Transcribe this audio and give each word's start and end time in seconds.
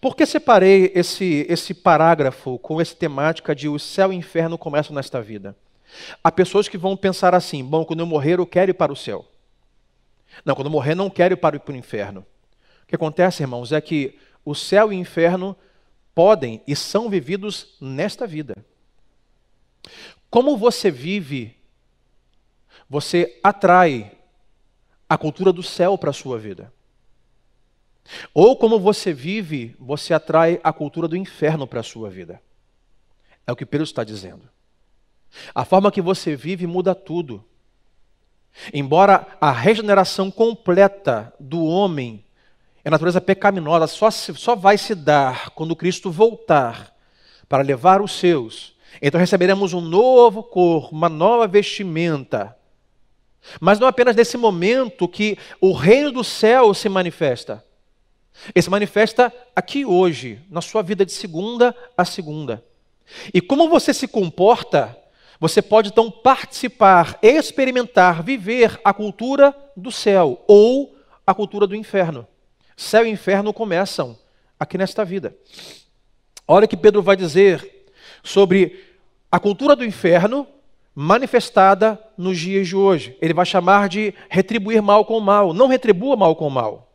Por 0.00 0.14
que 0.14 0.24
separei 0.24 0.92
esse, 0.94 1.46
esse 1.48 1.74
parágrafo 1.74 2.58
com 2.58 2.80
essa 2.80 2.94
temática 2.94 3.54
de 3.54 3.68
o 3.68 3.78
céu 3.78 4.12
e 4.12 4.16
o 4.16 4.18
inferno 4.18 4.56
começam 4.56 4.94
nesta 4.94 5.20
vida? 5.20 5.56
Há 6.22 6.30
pessoas 6.30 6.68
que 6.68 6.78
vão 6.78 6.96
pensar 6.96 7.34
assim: 7.34 7.64
bom, 7.64 7.84
quando 7.84 8.00
eu 8.00 8.06
morrer, 8.06 8.38
eu 8.38 8.46
quero 8.46 8.70
ir 8.70 8.74
para 8.74 8.92
o 8.92 8.96
céu. 8.96 9.26
Não, 10.44 10.54
quando 10.54 10.66
eu 10.66 10.72
morrer, 10.72 10.94
não 10.94 11.10
quero 11.10 11.34
ir 11.34 11.36
para 11.36 11.56
o 11.56 11.76
inferno. 11.76 12.24
O 12.82 12.86
que 12.86 12.94
acontece, 12.94 13.42
irmãos, 13.42 13.72
é 13.72 13.80
que 13.80 14.18
o 14.44 14.54
céu 14.54 14.92
e 14.92 14.96
o 14.96 14.98
inferno 14.98 15.56
podem 16.14 16.62
e 16.66 16.76
são 16.76 17.08
vividos 17.08 17.76
nesta 17.80 18.26
vida. 18.26 18.56
Como 20.30 20.56
você 20.56 20.90
vive, 20.90 21.56
você 22.88 23.38
atrai 23.42 24.12
a 25.08 25.16
cultura 25.16 25.52
do 25.52 25.62
céu 25.62 25.96
para 25.96 26.10
a 26.10 26.14
sua 26.14 26.38
vida. 26.38 26.72
Ou 28.32 28.56
como 28.56 28.78
você 28.78 29.12
vive, 29.12 29.76
você 29.78 30.14
atrai 30.14 30.60
a 30.62 30.72
cultura 30.72 31.08
do 31.08 31.16
inferno 31.16 31.66
para 31.66 31.80
a 31.80 31.84
sua 31.84 32.08
vida. 32.08 32.40
É 33.46 33.52
o 33.52 33.56
que 33.56 33.66
Pedro 33.66 33.84
está 33.84 34.04
dizendo. 34.04 34.42
A 35.54 35.64
forma 35.64 35.92
que 35.92 36.00
você 36.00 36.34
vive 36.34 36.66
muda 36.66 36.94
tudo. 36.94 37.44
Embora 38.72 39.26
a 39.40 39.52
regeneração 39.52 40.30
completa 40.30 41.32
do 41.38 41.64
homem, 41.64 42.24
a 42.84 42.90
natureza 42.90 43.20
pecaminosa, 43.20 43.86
só, 43.86 44.10
só 44.10 44.56
vai 44.56 44.78
se 44.78 44.94
dar 44.94 45.50
quando 45.50 45.76
Cristo 45.76 46.10
voltar 46.10 46.94
para 47.48 47.62
levar 47.62 48.00
os 48.00 48.12
seus. 48.12 48.74
Então 49.00 49.20
receberemos 49.20 49.74
um 49.74 49.80
novo 49.80 50.42
corpo, 50.42 50.94
uma 50.94 51.08
nova 51.08 51.46
vestimenta. 51.46 52.56
Mas 53.60 53.78
não 53.78 53.86
apenas 53.86 54.16
nesse 54.16 54.36
momento 54.36 55.06
que 55.06 55.38
o 55.60 55.72
reino 55.72 56.10
do 56.10 56.24
céu 56.24 56.72
se 56.74 56.88
manifesta. 56.88 57.64
Ele 58.54 58.62
se 58.62 58.70
manifesta 58.70 59.32
aqui 59.54 59.84
hoje, 59.84 60.40
na 60.50 60.60
sua 60.60 60.82
vida 60.82 61.04
de 61.04 61.12
segunda 61.12 61.74
a 61.96 62.04
segunda. 62.04 62.64
E 63.32 63.40
como 63.40 63.68
você 63.68 63.92
se 63.92 64.06
comporta, 64.06 64.96
você 65.40 65.62
pode 65.62 65.90
então 65.90 66.10
participar, 66.10 67.18
experimentar, 67.22 68.22
viver 68.22 68.80
a 68.84 68.92
cultura 68.92 69.54
do 69.76 69.90
céu 69.90 70.44
ou 70.46 70.96
a 71.26 71.34
cultura 71.34 71.66
do 71.66 71.76
inferno. 71.76 72.26
Céu 72.76 73.06
e 73.06 73.10
inferno 73.10 73.52
começam 73.52 74.18
aqui 74.58 74.76
nesta 74.76 75.04
vida. 75.04 75.36
Olha 76.46 76.64
o 76.64 76.68
que 76.68 76.76
Pedro 76.76 77.02
vai 77.02 77.16
dizer 77.16 77.86
sobre 78.22 78.84
a 79.30 79.38
cultura 79.38 79.76
do 79.76 79.84
inferno 79.84 80.46
manifestada 80.94 82.02
nos 82.16 82.38
dias 82.38 82.66
de 82.66 82.74
hoje. 82.74 83.16
Ele 83.20 83.34
vai 83.34 83.46
chamar 83.46 83.88
de 83.88 84.12
retribuir 84.28 84.82
mal 84.82 85.04
com 85.04 85.20
mal. 85.20 85.52
Não 85.52 85.68
retribua 85.68 86.16
mal 86.16 86.34
com 86.34 86.50
mal. 86.50 86.87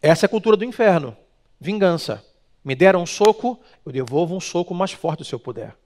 Essa 0.00 0.24
é 0.24 0.26
a 0.26 0.30
cultura 0.30 0.56
do 0.56 0.64
inferno. 0.64 1.16
Vingança. 1.60 2.24
Me 2.64 2.74
deram 2.74 3.02
um 3.02 3.06
soco, 3.06 3.58
eu 3.84 3.92
devolvo 3.92 4.34
um 4.34 4.40
soco 4.40 4.74
mais 4.74 4.92
forte 4.92 5.24
se 5.24 5.34
eu 5.34 5.38
puder. 5.38 5.76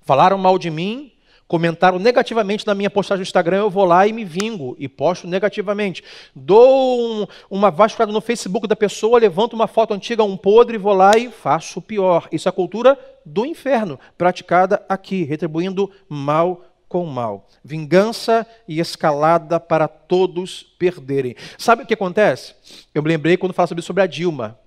Falaram 0.00 0.38
mal 0.38 0.58
de 0.58 0.70
mim, 0.70 1.12
comentaram 1.46 1.98
negativamente 1.98 2.66
na 2.66 2.74
minha 2.74 2.90
postagem 2.90 3.20
no 3.20 3.22
Instagram, 3.22 3.58
eu 3.58 3.70
vou 3.70 3.84
lá 3.84 4.06
e 4.06 4.12
me 4.12 4.24
vingo 4.24 4.74
e 4.78 4.88
posto 4.88 5.26
negativamente. 5.26 6.02
Dou 6.34 7.22
um, 7.22 7.26
uma 7.50 7.70
vasculhada 7.70 8.12
no 8.12 8.20
Facebook 8.20 8.66
da 8.66 8.74
pessoa, 8.74 9.18
levanto 9.18 9.52
uma 9.52 9.66
foto 9.66 9.94
antiga, 9.94 10.24
um 10.24 10.36
podre, 10.36 10.78
vou 10.78 10.94
lá 10.94 11.16
e 11.16 11.30
faço 11.30 11.78
o 11.78 11.82
pior. 11.82 12.28
Isso 12.32 12.48
é 12.48 12.50
a 12.50 12.52
cultura 12.52 12.98
do 13.24 13.44
inferno, 13.44 13.98
praticada 14.16 14.84
aqui, 14.88 15.22
retribuindo 15.24 15.90
mal 16.08 16.64
com 16.88 17.04
mal. 17.06 17.48
Vingança 17.64 18.46
e 18.66 18.80
escalada 18.80 19.58
para 19.58 19.88
todos 19.88 20.62
perderem. 20.62 21.34
Sabe 21.58 21.82
o 21.82 21.86
que 21.86 21.94
acontece? 21.94 22.54
Eu 22.94 23.02
me 23.02 23.08
lembrei 23.08 23.36
quando 23.36 23.52
falava 23.52 23.80
sobre 23.82 24.02
a 24.02 24.06
Dilma, 24.06 24.58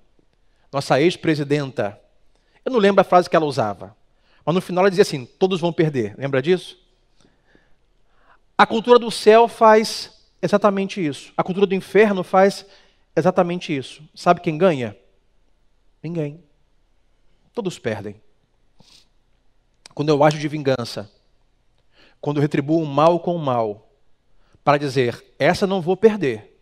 nossa 0.72 1.00
ex-presidenta. 1.00 2.00
Eu 2.64 2.72
não 2.72 2.78
lembro 2.78 3.00
a 3.00 3.04
frase 3.04 3.28
que 3.28 3.36
ela 3.36 3.46
usava. 3.46 3.96
Mas 4.44 4.54
no 4.54 4.60
final 4.60 4.82
ela 4.82 4.90
dizia 4.90 5.02
assim: 5.02 5.24
todos 5.24 5.60
vão 5.60 5.72
perder. 5.72 6.14
Lembra 6.18 6.42
disso? 6.42 6.78
A 8.56 8.66
cultura 8.66 8.98
do 8.98 9.10
céu 9.10 9.48
faz 9.48 10.20
exatamente 10.42 11.04
isso. 11.04 11.32
A 11.36 11.42
cultura 11.42 11.66
do 11.66 11.74
inferno 11.74 12.22
faz 12.22 12.66
exatamente 13.16 13.74
isso. 13.74 14.02
Sabe 14.14 14.40
quem 14.40 14.58
ganha? 14.58 14.96
Ninguém. 16.02 16.42
Todos 17.54 17.78
perdem. 17.78 18.20
Quando 19.94 20.10
eu 20.10 20.22
ajo 20.22 20.38
de 20.38 20.48
vingança, 20.48 21.10
quando 22.20 22.40
retribuo 22.40 22.82
o 22.82 22.86
mal 22.86 23.20
com 23.20 23.36
mal, 23.38 23.88
para 24.62 24.78
dizer, 24.78 25.24
essa 25.38 25.66
não 25.66 25.80
vou 25.80 25.96
perder. 25.96 26.58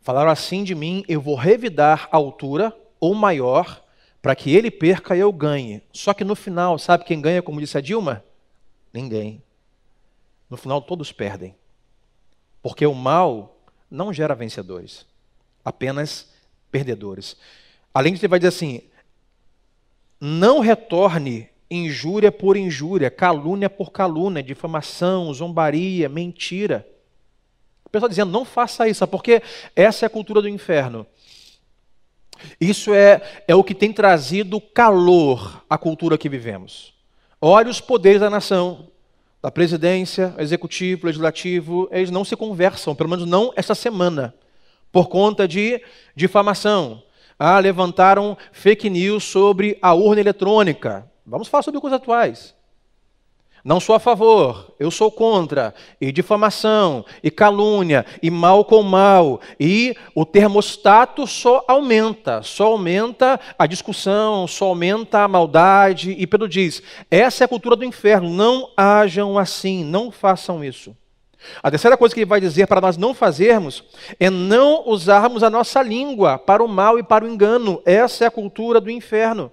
Falaram 0.00 0.30
assim 0.30 0.64
de 0.64 0.74
mim, 0.74 1.04
eu 1.06 1.20
vou 1.20 1.34
revidar 1.34 2.08
a 2.10 2.16
altura 2.16 2.76
ou 2.98 3.14
maior, 3.14 3.84
para 4.22 4.34
que 4.34 4.54
ele 4.54 4.70
perca 4.70 5.16
e 5.16 5.20
eu 5.20 5.32
ganhe. 5.32 5.82
Só 5.92 6.12
que 6.12 6.24
no 6.24 6.34
final, 6.34 6.78
sabe 6.78 7.04
quem 7.04 7.20
ganha, 7.20 7.42
como 7.42 7.60
disse 7.60 7.76
a 7.76 7.80
Dilma? 7.80 8.24
Ninguém. 8.92 9.42
No 10.48 10.56
final, 10.56 10.80
todos 10.82 11.12
perdem. 11.12 11.54
Porque 12.62 12.86
o 12.86 12.94
mal 12.94 13.56
não 13.90 14.12
gera 14.12 14.34
vencedores, 14.34 15.06
apenas 15.64 16.28
perdedores. 16.70 17.36
Além 17.92 18.12
disso, 18.12 18.24
ele 18.24 18.30
vai 18.30 18.38
dizer 18.38 18.48
assim: 18.48 18.82
não 20.20 20.60
retorne 20.60 21.49
injúria 21.70 22.32
por 22.32 22.56
injúria, 22.56 23.10
calúnia 23.10 23.70
por 23.70 23.92
calúnia, 23.92 24.42
difamação, 24.42 25.32
zombaria, 25.32 26.08
mentira. 26.08 26.86
O 27.84 27.90
pessoal 27.90 28.08
dizendo, 28.08 28.32
não 28.32 28.44
faça 28.44 28.88
isso, 28.88 29.06
porque 29.06 29.42
essa 29.74 30.04
é 30.04 30.06
a 30.06 30.10
cultura 30.10 30.42
do 30.42 30.48
inferno. 30.48 31.06
Isso 32.60 32.94
é, 32.94 33.20
é 33.46 33.54
o 33.54 33.64
que 33.64 33.74
tem 33.74 33.92
trazido 33.92 34.60
calor 34.60 35.64
à 35.68 35.76
cultura 35.76 36.18
que 36.18 36.28
vivemos. 36.28 36.94
Olha 37.40 37.70
os 37.70 37.80
poderes 37.80 38.20
da 38.20 38.30
nação, 38.30 38.88
da 39.42 39.50
presidência, 39.50 40.34
executivo, 40.38 41.06
legislativo, 41.06 41.88
eles 41.90 42.10
não 42.10 42.24
se 42.24 42.36
conversam, 42.36 42.94
pelo 42.94 43.10
menos 43.10 43.26
não 43.26 43.52
esta 43.56 43.74
semana, 43.74 44.34
por 44.92 45.08
conta 45.08 45.48
de 45.48 45.82
difamação. 46.14 47.02
Ah, 47.38 47.58
levantaram 47.58 48.36
fake 48.52 48.90
news 48.90 49.24
sobre 49.24 49.78
a 49.80 49.94
urna 49.94 50.20
eletrônica. 50.20 51.09
Vamos 51.24 51.48
falar 51.48 51.62
sobre 51.62 51.80
coisas 51.80 52.00
atuais. 52.00 52.54
Não 53.62 53.78
sou 53.78 53.94
a 53.94 54.00
favor, 54.00 54.74
eu 54.80 54.90
sou 54.90 55.10
contra, 55.10 55.74
e 56.00 56.10
difamação, 56.10 57.04
e 57.22 57.30
calúnia, 57.30 58.06
e 58.22 58.30
mal 58.30 58.64
com 58.64 58.82
mal, 58.82 59.38
e 59.58 59.94
o 60.14 60.24
termostato 60.24 61.26
só 61.26 61.62
aumenta, 61.68 62.42
só 62.42 62.68
aumenta 62.68 63.38
a 63.58 63.66
discussão, 63.66 64.46
só 64.46 64.66
aumenta 64.66 65.20
a 65.20 65.28
maldade, 65.28 66.12
e 66.12 66.26
Pedro 66.26 66.48
diz: 66.48 66.82
essa 67.10 67.44
é 67.44 67.46
a 67.46 67.48
cultura 67.48 67.76
do 67.76 67.84
inferno, 67.84 68.30
não 68.30 68.70
hajam 68.74 69.38
assim, 69.38 69.84
não 69.84 70.10
façam 70.10 70.64
isso. 70.64 70.96
A 71.62 71.70
terceira 71.70 71.98
coisa 71.98 72.14
que 72.14 72.20
ele 72.20 72.28
vai 72.28 72.40
dizer 72.40 72.66
para 72.66 72.80
nós 72.80 72.96
não 72.96 73.14
fazermos 73.14 73.84
é 74.18 74.28
não 74.30 74.86
usarmos 74.86 75.42
a 75.42 75.50
nossa 75.50 75.82
língua 75.82 76.38
para 76.38 76.62
o 76.62 76.68
mal 76.68 76.98
e 76.98 77.02
para 77.02 77.24
o 77.24 77.28
engano, 77.28 77.82
essa 77.84 78.24
é 78.24 78.26
a 78.26 78.30
cultura 78.30 78.80
do 78.80 78.90
inferno 78.90 79.52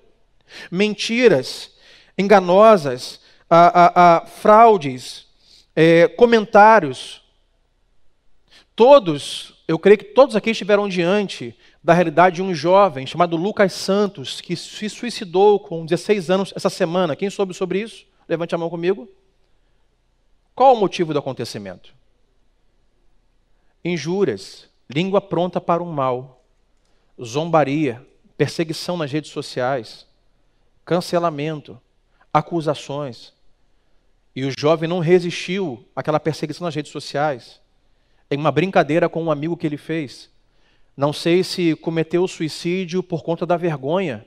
mentiras 0.72 1.76
enganosas, 2.18 3.22
a, 3.50 3.68
a, 3.68 4.18
a 4.18 4.26
fraudes, 4.26 5.28
é, 5.76 6.08
comentários. 6.08 7.22
Todos, 8.76 9.64
eu 9.68 9.78
creio 9.78 9.98
que 9.98 10.06
todos 10.06 10.36
aqui 10.36 10.50
estiveram 10.50 10.90
diante 10.90 11.56
da 11.84 11.94
realidade 11.94 12.38
de 12.38 12.42
um 12.42 12.54
jovem 12.54 13.06
chamado 13.08 13.38
Lucas 13.38 13.74
Santos, 13.74 14.42
que 14.42 14.56
se 14.56 14.90
suicidou 14.90 15.60
com 15.60 15.86
16 15.86 16.30
anos 16.30 16.54
essa 16.56 16.70
semana. 16.70 17.16
Quem 17.16 17.30
soube 17.30 17.54
sobre 17.54 17.80
isso? 17.80 18.06
Levante 18.28 18.54
a 18.54 18.58
mão 18.58 18.70
comigo. 18.70 19.08
Qual 20.54 20.74
o 20.74 20.80
motivo 20.80 21.14
do 21.14 21.20
acontecimento? 21.20 21.94
Injúrias, 23.86 24.68
língua 24.90 25.22
pronta 25.22 25.62
para 25.62 25.84
o 25.84 25.86
mal, 25.86 26.44
zombaria, 27.24 28.06
perseguição 28.36 28.98
nas 28.98 29.12
redes 29.12 29.30
sociais, 29.30 30.07
cancelamento, 30.88 31.78
acusações. 32.34 33.34
E 34.34 34.46
o 34.46 34.54
jovem 34.58 34.88
não 34.88 35.00
resistiu 35.00 35.86
àquela 35.94 36.20
perseguição 36.20 36.64
nas 36.64 36.74
redes 36.74 36.94
sociais. 36.94 37.60
Em 38.32 38.38
uma 38.38 38.54
brincadeira 38.54 39.10
com 39.10 39.22
um 39.22 39.30
amigo 39.30 39.58
que 39.58 39.68
ele 39.68 39.76
fez. 39.76 40.30
Não 40.96 41.12
sei 41.12 41.44
se 41.44 41.76
cometeu 41.76 42.26
suicídio 42.26 43.04
por 43.04 43.22
conta 43.22 43.46
da 43.46 43.58
vergonha, 43.58 44.26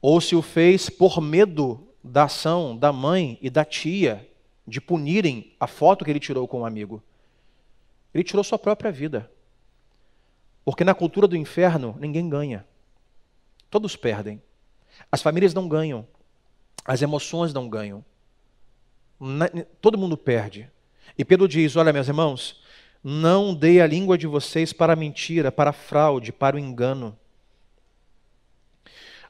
ou 0.00 0.20
se 0.20 0.34
o 0.34 0.42
fez 0.42 0.88
por 0.88 1.20
medo 1.20 1.86
da 2.02 2.24
ação 2.24 2.76
da 2.76 2.90
mãe 2.90 3.38
e 3.40 3.50
da 3.50 3.64
tia 3.64 4.26
de 4.66 4.80
punirem 4.80 5.52
a 5.60 5.66
foto 5.66 6.04
que 6.04 6.10
ele 6.10 6.18
tirou 6.18 6.48
com 6.48 6.62
um 6.62 6.66
amigo. 6.66 7.02
Ele 8.12 8.24
tirou 8.24 8.42
sua 8.42 8.58
própria 8.58 8.90
vida. 8.90 9.30
Porque 10.64 10.82
na 10.82 10.94
cultura 10.94 11.28
do 11.28 11.36
inferno 11.36 11.94
ninguém 12.00 12.28
ganha. 12.28 12.66
Todos 13.70 13.94
perdem. 13.94 14.40
As 15.10 15.22
famílias 15.22 15.54
não 15.54 15.68
ganham. 15.68 16.06
As 16.84 17.02
emoções 17.02 17.52
não 17.52 17.68
ganham. 17.68 18.04
Todo 19.80 19.98
mundo 19.98 20.16
perde. 20.16 20.70
E 21.16 21.24
Pedro 21.24 21.46
diz: 21.46 21.76
Olha, 21.76 21.92
meus 21.92 22.08
irmãos, 22.08 22.60
não 23.02 23.54
dei 23.54 23.80
a 23.80 23.86
língua 23.86 24.16
de 24.16 24.26
vocês 24.26 24.72
para 24.72 24.92
a 24.92 24.96
mentira, 24.96 25.52
para 25.52 25.70
a 25.70 25.74
fraude, 25.74 26.32
para 26.32 26.56
o 26.56 26.58
engano. 26.58 27.16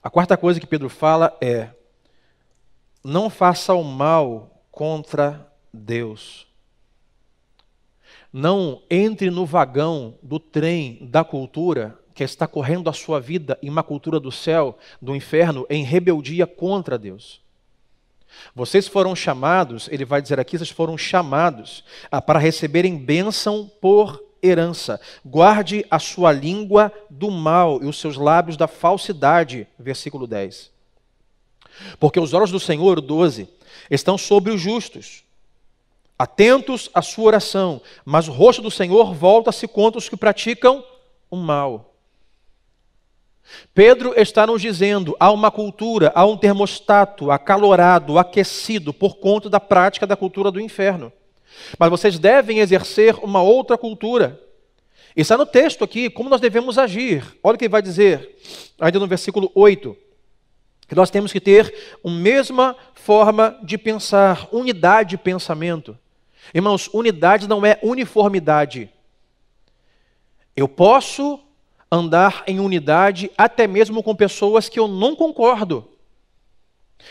A 0.02 0.10
quarta 0.10 0.36
coisa 0.36 0.58
que 0.58 0.66
Pedro 0.66 0.88
fala 0.88 1.36
é: 1.40 1.70
não 3.04 3.28
faça 3.30 3.74
o 3.74 3.82
mal 3.82 4.64
contra 4.70 5.50
Deus. 5.72 6.46
Não 8.32 8.82
entre 8.90 9.30
no 9.30 9.44
vagão 9.44 10.18
do 10.22 10.38
trem 10.40 10.98
da 11.02 11.22
cultura 11.22 11.98
que 12.14 12.24
está 12.24 12.46
correndo 12.46 12.90
a 12.90 12.92
sua 12.92 13.20
vida 13.20 13.58
em 13.62 13.68
uma 13.68 13.82
cultura 13.82 14.20
do 14.20 14.30
céu, 14.30 14.78
do 15.00 15.14
inferno, 15.14 15.66
em 15.68 15.84
rebeldia 15.84 16.46
contra 16.46 16.98
Deus. 16.98 17.40
Vocês 18.54 18.88
foram 18.88 19.14
chamados, 19.14 19.88
ele 19.90 20.04
vai 20.04 20.22
dizer 20.22 20.40
aqui, 20.40 20.56
vocês 20.56 20.70
foram 20.70 20.96
chamados 20.96 21.84
para 22.26 22.38
receberem 22.38 22.96
bênção 22.96 23.70
por 23.80 24.22
herança. 24.42 25.00
Guarde 25.24 25.86
a 25.90 25.98
sua 25.98 26.32
língua 26.32 26.92
do 27.08 27.30
mal 27.30 27.82
e 27.82 27.86
os 27.86 27.98
seus 27.98 28.16
lábios 28.16 28.56
da 28.56 28.66
falsidade. 28.66 29.66
Versículo 29.78 30.26
10. 30.26 30.70
Porque 31.98 32.18
os 32.18 32.32
olhos 32.32 32.50
do 32.50 32.60
Senhor, 32.60 33.00
12, 33.00 33.48
estão 33.90 34.18
sobre 34.18 34.52
os 34.52 34.60
justos, 34.60 35.24
atentos 36.18 36.90
à 36.92 37.00
sua 37.02 37.24
oração, 37.24 37.80
mas 38.04 38.28
o 38.28 38.32
rosto 38.32 38.62
do 38.62 38.70
Senhor 38.70 39.14
volta-se 39.14 39.66
contra 39.66 39.98
os 39.98 40.08
que 40.08 40.16
praticam 40.16 40.84
o 41.30 41.36
mal. 41.36 41.91
Pedro 43.74 44.14
está 44.16 44.46
nos 44.46 44.60
dizendo: 44.60 45.16
há 45.18 45.30
uma 45.30 45.50
cultura, 45.50 46.12
há 46.14 46.24
um 46.24 46.36
termostato 46.36 47.30
acalorado, 47.30 48.18
aquecido 48.18 48.92
por 48.92 49.16
conta 49.16 49.48
da 49.48 49.60
prática 49.60 50.06
da 50.06 50.16
cultura 50.16 50.50
do 50.50 50.60
inferno. 50.60 51.12
Mas 51.78 51.90
vocês 51.90 52.18
devem 52.18 52.58
exercer 52.58 53.14
uma 53.22 53.42
outra 53.42 53.76
cultura. 53.76 54.40
Está 55.14 55.36
no 55.36 55.44
texto 55.44 55.84
aqui, 55.84 56.08
como 56.08 56.30
nós 56.30 56.40
devemos 56.40 56.78
agir. 56.78 57.22
Olha 57.42 57.54
o 57.54 57.58
que 57.58 57.64
ele 57.64 57.72
vai 57.72 57.82
dizer, 57.82 58.38
ainda 58.80 58.98
no 58.98 59.06
versículo 59.06 59.50
8. 59.54 59.96
Que 60.88 60.94
nós 60.94 61.10
temos 61.10 61.32
que 61.32 61.40
ter 61.40 61.98
a 62.04 62.10
mesma 62.10 62.76
forma 62.94 63.58
de 63.62 63.76
pensar, 63.76 64.48
unidade 64.50 65.10
de 65.10 65.18
pensamento. 65.18 65.98
Irmãos, 66.54 66.88
unidade 66.92 67.48
não 67.48 67.64
é 67.64 67.78
uniformidade. 67.82 68.90
Eu 70.56 70.68
posso 70.68 71.38
andar 71.92 72.42
em 72.46 72.58
unidade 72.58 73.30
até 73.36 73.66
mesmo 73.66 74.02
com 74.02 74.16
pessoas 74.16 74.66
que 74.66 74.80
eu 74.80 74.88
não 74.88 75.14
concordo. 75.14 75.86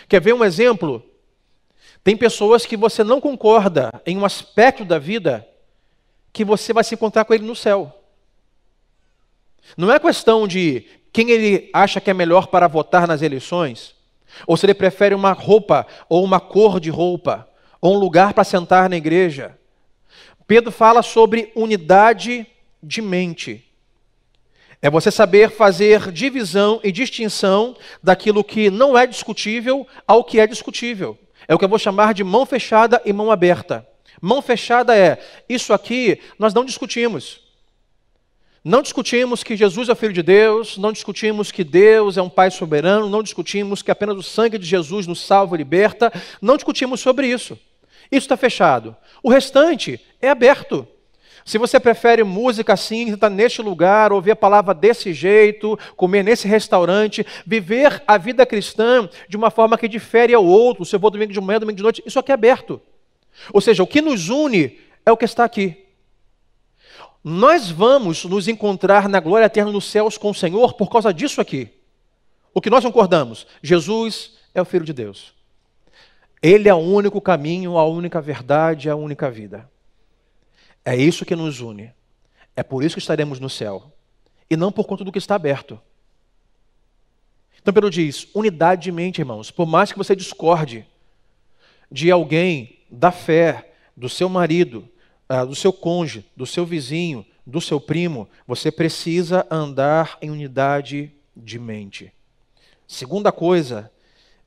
Quer 0.10 0.20
ver 0.20 0.34
um 0.34 0.44
exemplo? 0.44 1.06
Tem 2.04 2.18
pessoas 2.18 2.66
que 2.66 2.76
você 2.76 3.04
não 3.04 3.22
concorda 3.22 4.02
em 4.08 4.18
um 4.18 4.26
aspecto 4.26 4.84
da 4.84 4.98
vida 4.98 5.48
que 6.34 6.44
você 6.44 6.74
vai 6.74 6.84
se 6.84 6.96
encontrar 6.96 7.26
com 7.26 7.34
ele 7.36 7.46
no 7.46 7.56
céu. 7.56 7.96
Não 9.78 9.92
é 9.92 10.00
questão 10.00 10.48
de 10.48 10.88
quem 11.14 11.30
ele 11.30 11.70
acha 11.72 12.02
que 12.02 12.10
é 12.10 12.14
melhor 12.14 12.48
para 12.48 12.68
votar 12.68 13.08
nas 13.08 13.22
eleições, 13.22 13.94
ou 14.48 14.58
se 14.58 14.66
ele 14.66 14.74
prefere 14.74 15.14
uma 15.14 15.34
roupa 15.34 15.86
ou 16.10 16.24
uma 16.24 16.40
cor 16.40 16.80
de 16.80 16.90
roupa, 16.90 17.48
ou 17.80 17.96
um 17.96 18.00
lugar 18.00 18.34
para 18.34 18.44
sentar 18.44 18.90
na 18.90 18.98
igreja. 18.98 19.56
Pedro 20.48 20.72
fala 20.72 21.04
sobre 21.04 21.52
unidade 21.56 22.48
de 22.82 23.00
mente. 23.00 23.71
É 24.82 24.90
você 24.90 25.12
saber 25.12 25.52
fazer 25.52 26.12
divisão 26.12 26.80
e 26.84 26.92
distinção 26.92 27.78
daquilo 28.02 28.44
que 28.44 28.72
não 28.72 28.98
é 28.98 29.06
discutível 29.06 29.88
ao 30.08 30.24
que 30.24 30.40
é 30.40 30.48
discutível. 30.48 31.18
É 31.48 31.54
o 31.54 31.60
que 31.60 31.66
eu 31.66 31.70
vou 31.70 31.78
chamar 31.78 32.14
de 32.14 32.24
mão 32.24 32.46
fechada 32.46 33.02
e 33.06 33.14
mão 33.14 33.32
aberta. 33.32 33.88
Mão 34.20 34.42
fechada 34.42 34.96
é 34.96 35.20
isso 35.48 35.74
aqui 35.74 36.20
nós 36.40 36.54
não 36.54 36.66
discutimos. 36.66 37.42
Não 38.64 38.82
discutimos 38.82 39.44
que 39.44 39.56
Jesus 39.56 39.90
é 39.90 39.96
Filho 39.96 40.14
de 40.14 40.22
Deus, 40.22 40.78
não 40.78 40.92
discutimos 40.92 41.52
que 41.52 41.64
Deus 41.64 42.16
é 42.18 42.22
um 42.22 42.30
Pai 42.30 42.52
soberano, 42.52 43.10
não 43.10 43.24
discutimos 43.24 43.82
que 43.82 43.90
apenas 43.90 44.18
o 44.18 44.24
sangue 44.24 44.60
de 44.60 44.66
Jesus 44.68 45.08
nos 45.08 45.22
salva 45.22 45.56
e 45.56 45.58
liberta, 45.58 46.14
não 46.40 46.58
discutimos 46.58 47.00
sobre 47.00 47.28
isso. 47.28 47.58
Isso 48.12 48.26
está 48.26 48.38
fechado. 48.38 48.96
O 49.24 49.30
restante 49.30 50.00
é 50.22 50.30
aberto. 50.30 50.88
Se 51.44 51.58
você 51.58 51.80
prefere 51.80 52.24
música 52.24 52.74
assim, 52.74 53.06
estar 53.06 53.18
tá 53.18 53.30
neste 53.30 53.62
lugar, 53.62 54.14
ouvir 54.14 54.32
a 54.32 54.36
palavra 54.36 54.74
desse 54.74 55.14
jeito, 55.14 55.78
comer 55.96 56.24
nesse 56.24 56.48
restaurante, 56.48 57.26
viver 57.46 58.04
a 58.08 58.18
vida 58.18 58.46
cristã 58.46 59.10
de 59.28 59.38
uma 59.38 59.50
forma 59.50 59.78
que 59.78 59.88
difere 59.88 60.34
ao 60.34 60.46
outro, 60.46 60.86
se 60.86 60.96
eu 60.96 61.00
vou 61.00 61.10
domingo 61.10 61.34
de 61.34 61.42
manhã, 61.42 61.60
domingo 61.60 61.78
de 61.78 61.84
noite, 61.84 62.04
isso 62.06 62.20
aqui 62.20 62.32
é 62.32 62.36
aberto. 62.36 62.82
Ou 63.52 63.62
seja, 63.62 63.82
o 63.82 63.88
que 63.88 64.02
nos 64.02 64.30
une 64.30 64.80
é 65.06 65.12
o 65.12 65.18
que 65.18 65.26
está 65.26 65.44
aqui. 65.44 65.86
Nós 67.24 67.70
vamos 67.70 68.26
nos 68.26 68.48
encontrar 68.48 69.08
na 69.08 69.20
glória 69.20 69.46
eterna 69.46 69.72
nos 69.72 69.86
céus 69.86 70.18
com 70.18 70.32
o 70.32 70.36
Senhor 70.36 70.74
por 70.74 70.90
causa 70.90 71.14
disso 71.14 71.40
aqui. 71.40 71.70
O 72.54 72.60
que 72.60 72.70
nós 72.70 72.84
concordamos? 72.84 73.48
Jesus 73.62 74.38
é 74.54 74.62
o 74.62 74.66
Filho 74.66 74.84
de 74.84 74.94
Deus. 74.94 75.34
Ele 76.42 76.68
é 76.68 76.74
o 76.74 76.78
único 76.78 77.22
caminho, 77.22 77.78
a 77.78 77.86
única 77.86 78.20
verdade, 78.20 78.90
a 78.90 78.96
única 78.96 79.30
vida. 79.30 79.71
É 80.84 80.96
isso 80.96 81.26
que 81.26 81.36
nos 81.36 81.62
une. 81.62 81.92
É 82.56 82.64
por 82.64 82.84
isso 82.84 82.96
que 82.96 83.02
estaremos 83.02 83.40
no 83.40 83.50
céu. 83.50 83.92
E 84.50 84.58
não 84.58 84.72
por 84.72 84.86
conta 84.86 85.04
do 85.04 85.12
que 85.12 85.18
está 85.18 85.36
aberto. 85.36 85.80
Então 87.62 87.74
Pedro 87.74 87.90
diz: 87.90 88.28
unidade 88.34 88.84
de 88.84 88.92
mente, 88.92 89.20
irmãos. 89.20 89.52
Por 89.52 89.66
mais 89.66 89.92
que 89.92 89.98
você 89.98 90.16
discorde 90.16 90.86
de 91.92 92.10
alguém 92.10 92.80
da 92.90 93.12
fé, 93.12 93.74
do 93.96 94.10
seu 94.10 94.28
marido, 94.28 94.88
ah, 95.30 95.46
do 95.46 95.56
seu 95.56 95.72
cônjuge, 95.72 96.26
do 96.36 96.46
seu 96.46 96.66
vizinho, 96.66 97.26
do 97.46 97.62
seu 97.62 97.80
primo, 97.80 98.28
você 98.48 98.72
precisa 98.72 99.46
andar 99.50 100.18
em 100.22 100.30
unidade 100.30 101.12
de 101.36 101.60
mente. 101.60 102.12
Segunda 102.88 103.32
coisa, 103.32 103.92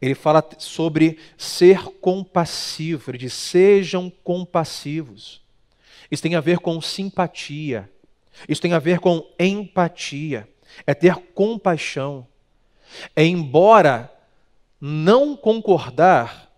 ele 0.00 0.14
fala 0.14 0.46
sobre 0.58 1.18
ser 1.38 1.84
compassivo. 2.00 3.10
Ele 3.10 3.18
diz: 3.18 3.32
sejam 3.32 4.10
compassivos. 4.22 5.43
Isso 6.10 6.22
tem 6.22 6.34
a 6.34 6.40
ver 6.40 6.58
com 6.58 6.80
simpatia. 6.80 7.90
Isso 8.48 8.60
tem 8.60 8.72
a 8.72 8.78
ver 8.78 8.98
com 8.98 9.26
empatia. 9.38 10.48
É 10.86 10.94
ter 10.94 11.16
compaixão. 11.34 12.26
É, 13.14 13.24
embora 13.24 14.12
não 14.80 15.36
concordar, 15.36 16.50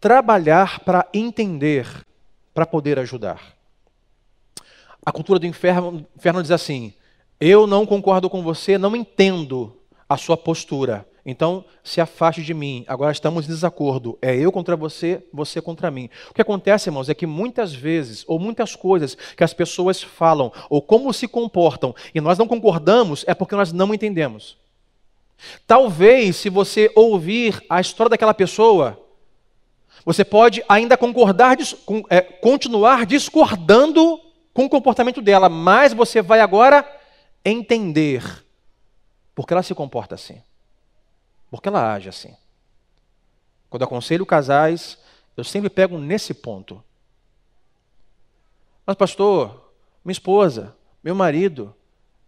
trabalhar 0.00 0.80
para 0.80 1.06
entender, 1.12 1.86
para 2.54 2.66
poder 2.66 2.98
ajudar. 2.98 3.54
A 5.04 5.12
cultura 5.12 5.38
do 5.38 5.46
inferno, 5.46 6.06
inferno 6.16 6.42
diz 6.42 6.50
assim: 6.50 6.94
eu 7.44 7.66
não 7.66 7.84
concordo 7.84 8.30
com 8.30 8.40
você, 8.40 8.78
não 8.78 8.94
entendo 8.94 9.76
a 10.08 10.16
sua 10.16 10.36
postura. 10.36 11.04
Então, 11.24 11.64
se 11.84 12.00
afaste 12.00 12.42
de 12.42 12.52
mim. 12.52 12.84
Agora 12.88 13.12
estamos 13.12 13.44
em 13.44 13.48
desacordo. 13.48 14.18
É 14.20 14.34
eu 14.34 14.50
contra 14.50 14.76
você, 14.76 15.24
você 15.32 15.60
contra 15.60 15.90
mim. 15.90 16.10
O 16.30 16.34
que 16.34 16.42
acontece, 16.42 16.88
irmãos, 16.88 17.08
é 17.08 17.14
que 17.14 17.26
muitas 17.26 17.72
vezes, 17.72 18.24
ou 18.26 18.38
muitas 18.38 18.74
coisas 18.74 19.16
que 19.36 19.44
as 19.44 19.54
pessoas 19.54 20.02
falam, 20.02 20.52
ou 20.68 20.82
como 20.82 21.12
se 21.12 21.28
comportam, 21.28 21.94
e 22.14 22.20
nós 22.20 22.38
não 22.38 22.48
concordamos, 22.48 23.24
é 23.28 23.34
porque 23.34 23.54
nós 23.54 23.72
não 23.72 23.94
entendemos. 23.94 24.56
Talvez, 25.66 26.36
se 26.36 26.48
você 26.48 26.90
ouvir 26.94 27.62
a 27.70 27.80
história 27.80 28.10
daquela 28.10 28.34
pessoa, 28.34 28.98
você 30.04 30.24
pode 30.24 30.64
ainda 30.68 30.96
concordar, 30.96 31.56
é, 32.10 32.20
continuar 32.20 33.06
discordando 33.06 34.20
com 34.52 34.64
o 34.64 34.70
comportamento 34.70 35.22
dela, 35.22 35.48
mas 35.48 35.92
você 35.92 36.20
vai 36.20 36.40
agora 36.40 36.84
entender 37.44 38.44
porque 39.34 39.52
ela 39.52 39.62
se 39.62 39.74
comporta 39.74 40.14
assim. 40.14 40.40
Porque 41.52 41.68
ela 41.68 41.92
age 41.92 42.08
assim. 42.08 42.34
Quando 43.68 43.82
aconselho 43.82 44.24
casais, 44.24 44.96
eu 45.36 45.44
sempre 45.44 45.68
pego 45.68 45.98
nesse 45.98 46.32
ponto. 46.32 46.82
Mas, 48.86 48.96
pastor, 48.96 49.70
minha 50.02 50.12
esposa, 50.12 50.74
meu 51.04 51.14
marido, 51.14 51.74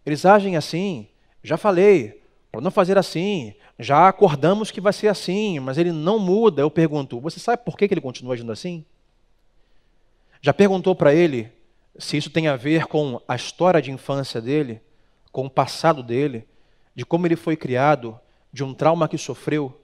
eles 0.05 0.27
agem 0.27 0.55
assim. 0.55 1.07
Já 1.41 1.57
falei, 1.57 2.21
para 2.51 2.61
não 2.61 2.69
fazer 2.69 2.99
assim. 2.99 3.55
Já 3.79 4.07
acordamos 4.07 4.69
que 4.69 4.79
vai 4.79 4.93
ser 4.93 5.07
assim, 5.07 5.59
mas 5.59 5.79
ele 5.79 5.91
não 5.91 6.19
muda. 6.19 6.61
Eu 6.61 6.69
pergunto, 6.69 7.19
você 7.19 7.39
sabe 7.39 7.63
por 7.65 7.75
que 7.75 7.85
ele 7.85 7.99
continua 7.99 8.35
agindo 8.35 8.51
assim? 8.51 8.85
Já 10.39 10.53
perguntou 10.53 10.93
para 10.95 11.15
ele 11.15 11.51
se 11.97 12.15
isso 12.15 12.29
tem 12.29 12.47
a 12.47 12.55
ver 12.55 12.85
com 12.85 13.19
a 13.27 13.35
história 13.35 13.81
de 13.81 13.89
infância 13.89 14.39
dele, 14.39 14.79
com 15.31 15.47
o 15.47 15.49
passado 15.49 16.03
dele, 16.03 16.47
de 16.93 17.03
como 17.03 17.25
ele 17.25 17.35
foi 17.35 17.55
criado, 17.55 18.19
de 18.55 18.63
um 18.63 18.73
trauma 18.73 19.09
que 19.09 19.17
sofreu. 19.17 19.77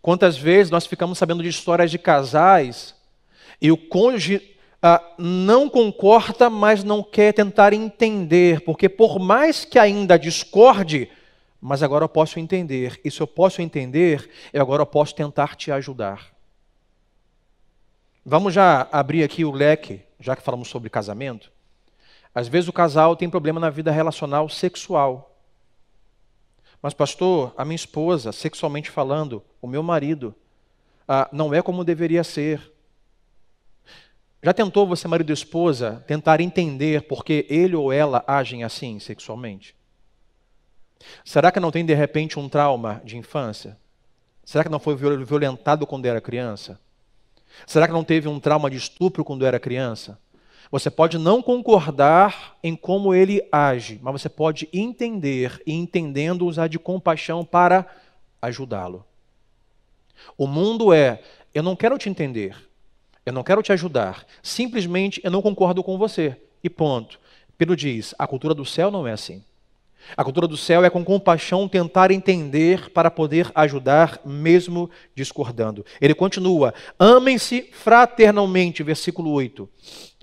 Quantas 0.00 0.38
vezes 0.38 0.70
nós 0.70 0.86
ficamos 0.86 1.18
sabendo 1.18 1.42
de 1.42 1.48
histórias 1.48 1.90
de 1.90 1.98
casais 1.98 2.94
e 3.60 3.72
o 3.72 3.76
cônjuge 3.76 4.56
ah, 4.80 5.02
não 5.18 5.68
concorda, 5.68 6.48
mas 6.48 6.84
não 6.84 7.02
quer 7.02 7.34
tentar 7.34 7.72
entender, 7.72 8.60
porque 8.60 8.88
por 8.88 9.18
mais 9.18 9.64
que 9.64 9.76
ainda 9.76 10.16
discorde, 10.16 11.10
mas 11.60 11.82
agora 11.82 12.04
eu 12.04 12.08
posso 12.08 12.38
entender. 12.38 13.00
E 13.04 13.10
se 13.10 13.20
eu 13.20 13.26
posso 13.26 13.60
entender, 13.60 14.30
eu 14.52 14.62
agora 14.62 14.86
posso 14.86 15.16
tentar 15.16 15.56
te 15.56 15.72
ajudar. 15.72 16.32
Vamos 18.24 18.54
já 18.54 18.86
abrir 18.92 19.24
aqui 19.24 19.44
o 19.44 19.50
leque, 19.50 20.00
já 20.20 20.36
que 20.36 20.42
falamos 20.42 20.68
sobre 20.68 20.88
casamento. 20.88 21.50
Às 22.32 22.46
vezes 22.46 22.68
o 22.68 22.72
casal 22.72 23.16
tem 23.16 23.28
problema 23.28 23.58
na 23.58 23.68
vida 23.68 23.90
relacional 23.90 24.48
sexual. 24.48 25.31
Mas, 26.82 26.92
pastor, 26.92 27.54
a 27.56 27.64
minha 27.64 27.76
esposa, 27.76 28.32
sexualmente 28.32 28.90
falando, 28.90 29.42
o 29.60 29.68
meu 29.68 29.84
marido, 29.84 30.34
ah, 31.06 31.28
não 31.32 31.54
é 31.54 31.62
como 31.62 31.84
deveria 31.84 32.24
ser. 32.24 32.72
Já 34.42 34.52
tentou 34.52 34.84
você, 34.84 35.06
marido 35.06 35.30
e 35.30 35.32
esposa, 35.32 36.02
tentar 36.08 36.40
entender 36.40 37.02
por 37.02 37.24
que 37.24 37.46
ele 37.48 37.76
ou 37.76 37.92
ela 37.92 38.24
agem 38.26 38.64
assim 38.64 38.98
sexualmente? 38.98 39.76
Será 41.24 41.52
que 41.52 41.60
não 41.60 41.70
tem, 41.70 41.86
de 41.86 41.94
repente, 41.94 42.38
um 42.38 42.48
trauma 42.48 43.00
de 43.04 43.16
infância? 43.16 43.78
Será 44.44 44.64
que 44.64 44.70
não 44.70 44.80
foi 44.80 44.96
violentado 44.96 45.86
quando 45.86 46.06
era 46.06 46.20
criança? 46.20 46.80
Será 47.64 47.86
que 47.86 47.92
não 47.92 48.02
teve 48.02 48.26
um 48.26 48.40
trauma 48.40 48.68
de 48.68 48.76
estupro 48.76 49.24
quando 49.24 49.46
era 49.46 49.60
criança? 49.60 50.18
Você 50.72 50.90
pode 50.90 51.18
não 51.18 51.42
concordar 51.42 52.56
em 52.62 52.74
como 52.74 53.14
ele 53.14 53.46
age, 53.52 54.00
mas 54.02 54.22
você 54.22 54.30
pode 54.30 54.70
entender 54.72 55.60
e, 55.66 55.74
entendendo, 55.74 56.46
usar 56.46 56.66
de 56.66 56.78
compaixão 56.78 57.44
para 57.44 57.86
ajudá-lo. 58.40 59.04
O 60.34 60.46
mundo 60.46 60.90
é: 60.90 61.20
eu 61.52 61.62
não 61.62 61.76
quero 61.76 61.98
te 61.98 62.08
entender, 62.08 62.56
eu 63.26 63.34
não 63.34 63.42
quero 63.42 63.62
te 63.62 63.70
ajudar, 63.70 64.26
simplesmente 64.42 65.20
eu 65.22 65.30
não 65.30 65.42
concordo 65.42 65.84
com 65.84 65.98
você. 65.98 66.40
E 66.64 66.70
ponto. 66.70 67.20
Pedro 67.58 67.76
diz: 67.76 68.14
a 68.18 68.26
cultura 68.26 68.54
do 68.54 68.64
céu 68.64 68.90
não 68.90 69.06
é 69.06 69.12
assim. 69.12 69.44
A 70.16 70.24
cultura 70.24 70.48
do 70.48 70.56
céu 70.56 70.82
é 70.82 70.88
com 70.88 71.04
compaixão 71.04 71.68
tentar 71.68 72.10
entender 72.10 72.90
para 72.90 73.10
poder 73.10 73.52
ajudar, 73.54 74.22
mesmo 74.24 74.88
discordando. 75.14 75.84
Ele 76.00 76.14
continua: 76.14 76.72
amem-se 76.98 77.60
fraternalmente, 77.74 78.82
versículo 78.82 79.30
8 79.32 79.68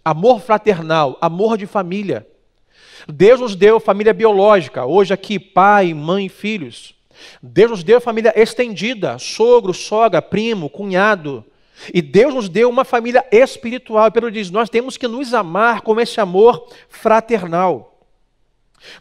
amor 0.03 0.39
fraternal, 0.41 1.17
amor 1.21 1.57
de 1.57 1.65
família. 1.65 2.27
Deus 3.07 3.39
nos 3.39 3.55
deu 3.55 3.79
família 3.79 4.13
biológica, 4.13 4.85
hoje 4.85 5.13
aqui, 5.13 5.39
pai, 5.39 5.93
mãe, 5.93 6.27
filhos. 6.27 6.95
Deus 7.41 7.71
nos 7.71 7.83
deu 7.83 7.99
família 7.99 8.33
estendida, 8.35 9.17
sogro, 9.17 9.73
sogra, 9.73 10.21
primo, 10.21 10.69
cunhado. 10.69 11.45
E 11.93 12.01
Deus 12.01 12.33
nos 12.33 12.49
deu 12.49 12.69
uma 12.69 12.83
família 12.83 13.25
espiritual. 13.31 14.11
Pedro 14.11 14.31
diz: 14.31 14.49
nós 14.49 14.69
temos 14.69 14.97
que 14.97 15.07
nos 15.07 15.33
amar 15.33 15.81
com 15.81 15.99
esse 15.99 16.19
amor 16.19 16.67
fraternal. 16.89 17.99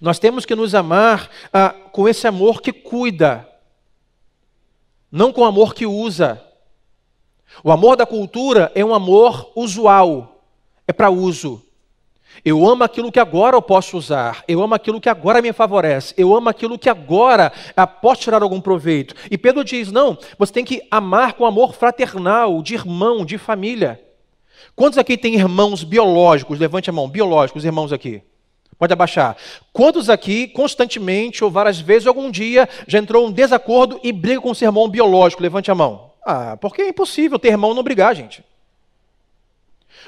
Nós 0.00 0.18
temos 0.18 0.44
que 0.44 0.54
nos 0.54 0.74
amar 0.74 1.30
ah, 1.52 1.70
com 1.92 2.08
esse 2.08 2.26
amor 2.26 2.60
que 2.60 2.72
cuida, 2.72 3.48
não 5.10 5.32
com 5.32 5.42
o 5.42 5.44
amor 5.44 5.74
que 5.74 5.86
usa. 5.86 6.44
O 7.62 7.70
amor 7.70 7.96
da 7.96 8.04
cultura 8.04 8.70
é 8.74 8.84
um 8.84 8.94
amor 8.94 9.52
usual 9.54 10.37
é 10.88 10.92
para 10.92 11.10
uso. 11.10 11.62
Eu 12.44 12.66
amo 12.66 12.82
aquilo 12.82 13.12
que 13.12 13.20
agora 13.20 13.56
eu 13.56 13.62
posso 13.62 13.96
usar. 13.96 14.42
Eu 14.48 14.62
amo 14.62 14.74
aquilo 14.74 15.00
que 15.00 15.08
agora 15.08 15.42
me 15.42 15.52
favorece. 15.52 16.14
Eu 16.16 16.34
amo 16.34 16.48
aquilo 16.48 16.78
que 16.78 16.88
agora 16.88 17.52
posso 18.00 18.22
tirar 18.22 18.42
algum 18.42 18.60
proveito. 18.60 19.14
E 19.30 19.36
Pedro 19.36 19.62
diz: 19.62 19.92
não, 19.92 20.16
você 20.38 20.52
tem 20.52 20.64
que 20.64 20.82
amar 20.90 21.34
com 21.34 21.44
amor 21.44 21.74
fraternal, 21.74 22.62
de 22.62 22.74
irmão, 22.74 23.24
de 23.24 23.36
família. 23.36 24.00
Quantos 24.74 24.98
aqui 24.98 25.18
têm 25.18 25.34
irmãos 25.34 25.84
biológicos? 25.84 26.58
Levante 26.58 26.88
a 26.88 26.92
mão, 26.92 27.08
biológicos, 27.08 27.64
irmãos 27.64 27.92
aqui. 27.92 28.22
Pode 28.78 28.92
abaixar. 28.92 29.36
Quantos 29.72 30.08
aqui, 30.08 30.46
constantemente 30.46 31.42
ou 31.42 31.50
várias 31.50 31.80
vezes, 31.80 32.06
algum 32.06 32.30
dia, 32.30 32.68
já 32.86 32.98
entrou 32.98 33.26
um 33.26 33.32
desacordo 33.32 33.98
e 34.04 34.12
briga 34.12 34.40
com 34.40 34.54
seu 34.54 34.68
irmão 34.68 34.88
biológico? 34.88 35.42
Levante 35.42 35.70
a 35.70 35.74
mão. 35.74 36.12
Ah, 36.24 36.56
porque 36.56 36.82
é 36.82 36.88
impossível 36.88 37.38
ter 37.38 37.48
irmão 37.48 37.74
não 37.74 37.82
brigar, 37.82 38.14
gente. 38.14 38.44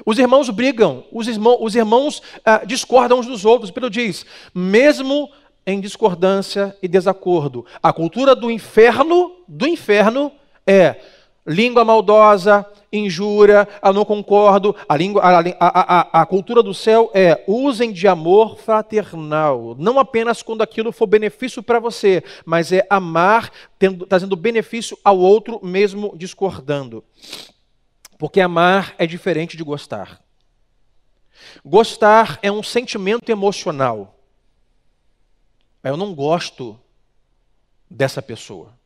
Os 0.05 0.19
irmãos 0.19 0.49
brigam, 0.51 1.05
os 1.13 1.29
irmãos, 1.29 1.59
os 1.61 1.75
irmãos 1.75 2.23
ah, 2.45 2.63
discordam 2.65 3.19
uns 3.19 3.27
dos 3.27 3.45
outros. 3.45 3.71
Pedro 3.71 3.91
diz: 3.91 4.25
mesmo 4.55 5.31
em 5.67 5.81
discordância 5.81 6.77
e 6.83 6.89
desacordo, 6.89 7.65
a 7.83 7.93
cultura 7.93 8.35
do 8.35 8.51
inferno, 8.51 9.33
do 9.47 9.67
inferno, 9.67 10.33
é 10.67 10.97
língua 11.47 11.85
maldosa, 11.85 12.67
injúria, 12.93 13.67
a 13.81 13.93
não 13.93 14.05
concordo. 14.05 14.75
A, 14.89 14.97
língua, 14.97 15.23
a, 15.23 15.39
a, 15.59 16.23
a, 16.23 16.27
cultura 16.27 16.63
do 16.63 16.75
céu 16.75 17.11
é 17.15 17.43
usem 17.47 17.93
de 17.93 18.07
amor 18.07 18.59
fraternal, 18.59 19.75
não 19.79 19.99
apenas 19.99 20.43
quando 20.43 20.63
aquilo 20.63 20.93
for 20.93 21.07
benefício 21.07 21.63
para 21.63 21.79
você, 21.79 22.23
mas 22.45 22.73
é 22.73 22.87
amar 22.91 23.51
tendo, 23.79 24.07
trazendo 24.07 24.37
benefício 24.37 24.99
ao 25.05 25.19
outro, 25.19 25.61
mesmo 25.63 26.15
discordando. 26.17 27.03
Porque 28.21 28.39
amar 28.39 28.95
é 28.99 29.07
diferente 29.07 29.57
de 29.57 29.65
gostar. 29.65 30.21
Gostar 31.65 32.39
é 32.43 32.53
um 32.53 32.63
sentimento 32.63 33.33
emocional. 33.33 34.21
Eu 35.83 35.97
não 35.97 36.15
gosto 36.15 36.79
dessa 37.89 38.21
pessoa. 38.21 38.79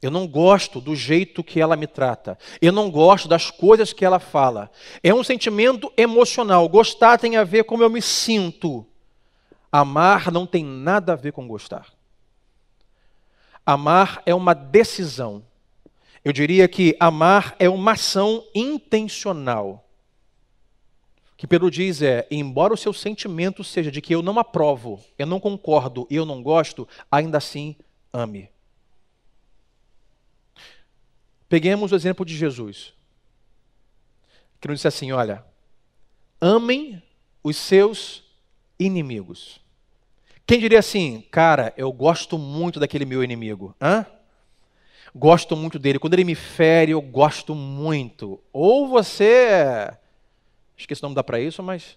Eu 0.00 0.12
não 0.12 0.28
gosto 0.28 0.80
do 0.80 0.94
jeito 0.94 1.42
que 1.42 1.60
ela 1.60 1.74
me 1.74 1.88
trata. 1.88 2.38
Eu 2.62 2.70
não 2.70 2.88
gosto 2.88 3.26
das 3.26 3.50
coisas 3.50 3.92
que 3.92 4.04
ela 4.04 4.20
fala. 4.20 4.70
É 5.02 5.12
um 5.12 5.24
sentimento 5.24 5.92
emocional. 5.96 6.68
Gostar 6.68 7.18
tem 7.18 7.36
a 7.36 7.42
ver 7.42 7.64
com 7.64 7.70
como 7.70 7.82
eu 7.82 7.90
me 7.90 8.00
sinto. 8.00 8.86
Amar 9.72 10.30
não 10.30 10.46
tem 10.46 10.64
nada 10.64 11.14
a 11.14 11.16
ver 11.16 11.32
com 11.32 11.48
gostar. 11.48 11.92
Amar 13.66 14.22
é 14.24 14.32
uma 14.32 14.54
decisão. 14.54 15.42
Eu 16.26 16.32
diria 16.32 16.66
que 16.66 16.96
amar 16.98 17.54
é 17.56 17.68
uma 17.68 17.92
ação 17.92 18.44
intencional. 18.52 19.88
O 21.32 21.36
que 21.36 21.46
Pedro 21.46 21.70
diz 21.70 22.02
é: 22.02 22.26
embora 22.28 22.74
o 22.74 22.76
seu 22.76 22.92
sentimento 22.92 23.62
seja 23.62 23.92
de 23.92 24.00
que 24.00 24.12
eu 24.12 24.22
não 24.22 24.36
aprovo, 24.36 25.00
eu 25.16 25.24
não 25.24 25.38
concordo 25.38 26.04
e 26.10 26.16
eu 26.16 26.26
não 26.26 26.42
gosto, 26.42 26.88
ainda 27.08 27.38
assim 27.38 27.76
ame. 28.12 28.50
Peguemos 31.48 31.92
o 31.92 31.94
exemplo 31.94 32.26
de 32.26 32.36
Jesus, 32.36 32.92
que 34.60 34.66
nos 34.66 34.78
disse 34.78 34.88
assim: 34.88 35.12
olha, 35.12 35.44
amem 36.40 37.00
os 37.40 37.56
seus 37.56 38.24
inimigos. 38.80 39.60
Quem 40.44 40.58
diria 40.58 40.80
assim, 40.80 41.24
cara, 41.30 41.72
eu 41.76 41.92
gosto 41.92 42.36
muito 42.36 42.80
daquele 42.80 43.04
meu 43.04 43.22
inimigo? 43.22 43.76
Hã? 43.80 44.04
Gosto 45.16 45.56
muito 45.56 45.78
dele. 45.78 45.98
Quando 45.98 46.14
ele 46.14 46.24
me 46.24 46.34
fere, 46.34 46.92
eu 46.92 47.00
gosto 47.00 47.54
muito. 47.54 48.40
Ou 48.52 48.86
você. 48.88 49.90
Esqueci 50.76 51.00
o 51.02 51.04
nome 51.04 51.14
dá 51.14 51.24
para 51.24 51.40
isso, 51.40 51.62
mas. 51.62 51.96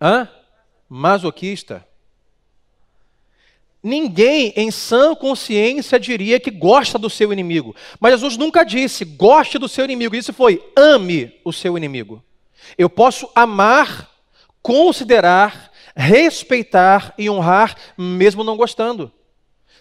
Hã? 0.00 0.28
Masoquista. 0.88 1.86
Ninguém 3.82 4.52
em 4.56 4.70
sã 4.70 5.14
consciência 5.14 5.98
diria 5.98 6.38
que 6.38 6.50
gosta 6.50 6.98
do 6.98 7.08
seu 7.08 7.32
inimigo. 7.32 7.74
Mas 7.98 8.12
Jesus 8.12 8.36
nunca 8.36 8.62
disse, 8.62 9.04
goste 9.04 9.58
do 9.58 9.68
seu 9.68 9.84
inimigo. 9.84 10.14
Isso 10.14 10.34
foi, 10.34 10.62
ame 10.76 11.32
o 11.44 11.52
seu 11.52 11.78
inimigo. 11.78 12.22
Eu 12.76 12.90
posso 12.90 13.30
amar, 13.34 14.10
considerar, 14.60 15.72
respeitar 15.96 17.14
e 17.16 17.30
honrar, 17.30 17.74
mesmo 17.96 18.44
não 18.44 18.56
gostando. 18.56 19.10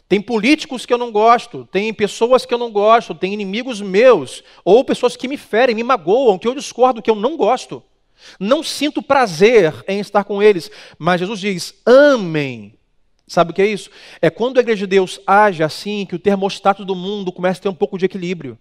Tem 0.09 0.19
políticos 0.19 0.87
que 0.87 0.93
eu 0.93 0.97
não 0.97 1.11
gosto, 1.11 1.69
tem 1.71 1.93
pessoas 1.93 2.43
que 2.43 2.51
eu 2.51 2.57
não 2.57 2.71
gosto, 2.71 3.13
tem 3.13 3.31
inimigos 3.31 3.79
meus, 3.79 4.43
ou 4.65 4.83
pessoas 4.83 5.15
que 5.15 5.27
me 5.27 5.37
ferem, 5.37 5.75
me 5.75 5.83
magoam, 5.83 6.39
que 6.39 6.47
eu 6.47 6.55
discordo, 6.55 6.99
que 6.99 7.11
eu 7.11 7.15
não 7.15 7.37
gosto. 7.37 7.83
Não 8.39 8.63
sinto 8.63 9.03
prazer 9.03 9.71
em 9.87 9.99
estar 9.99 10.23
com 10.23 10.41
eles, 10.41 10.71
mas 10.97 11.19
Jesus 11.19 11.39
diz: 11.39 11.75
amem. 11.85 12.73
Sabe 13.27 13.51
o 13.51 13.53
que 13.53 13.61
é 13.61 13.67
isso? 13.67 13.91
É 14.19 14.31
quando 14.31 14.57
a 14.57 14.61
igreja 14.61 14.79
de 14.79 14.87
Deus 14.87 15.21
age 15.27 15.61
assim 15.61 16.07
que 16.07 16.15
o 16.15 16.19
termostato 16.19 16.83
do 16.83 16.95
mundo 16.95 17.31
começa 17.31 17.59
a 17.59 17.63
ter 17.63 17.69
um 17.69 17.75
pouco 17.75 17.95
de 17.95 18.05
equilíbrio. 18.05 18.57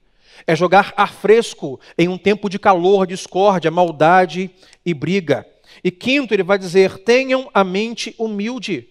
É 0.47 0.55
jogar 0.55 0.93
ar 0.99 1.15
fresco 1.15 1.81
em 1.97 2.07
um 2.09 2.19
tempo 2.19 2.51
de 2.51 2.59
calor, 2.59 3.07
discórdia, 3.07 3.71
maldade 3.71 4.51
e 4.85 4.93
briga. 4.93 5.47
E 5.83 5.91
quinto, 5.91 6.35
ele 6.35 6.43
vai 6.43 6.59
dizer: 6.59 6.99
tenham 6.99 7.49
a 7.55 7.65
mente 7.65 8.15
humilde. 8.19 8.87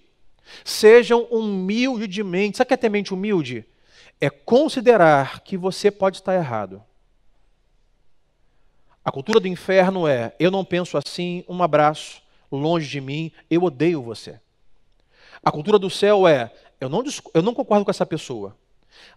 Sejam 0.63 1.23
humildes 1.23 2.09
de 2.09 2.23
mente. 2.23 2.57
Sabe 2.57 2.65
o 2.65 2.67
que 2.69 2.73
é 2.73 2.77
ter 2.77 2.89
mente 2.89 3.13
humilde? 3.13 3.65
É 4.19 4.29
considerar 4.29 5.41
que 5.41 5.57
você 5.57 5.91
pode 5.91 6.17
estar 6.17 6.35
errado. 6.35 6.81
A 9.03 9.11
cultura 9.11 9.39
do 9.39 9.47
inferno 9.47 10.07
é: 10.07 10.35
eu 10.39 10.51
não 10.51 10.65
penso 10.65 10.97
assim, 10.97 11.43
um 11.47 11.63
abraço, 11.63 12.21
longe 12.51 12.89
de 12.89 12.99
mim, 12.99 13.31
eu 13.49 13.63
odeio 13.63 14.01
você. 14.01 14.39
A 15.41 15.51
cultura 15.51 15.79
do 15.79 15.89
céu 15.89 16.27
é: 16.27 16.51
eu 16.81 16.89
não, 16.89 17.03
eu 17.33 17.41
não 17.41 17.53
concordo 17.53 17.85
com 17.85 17.91
essa 17.91 18.05
pessoa, 18.05 18.55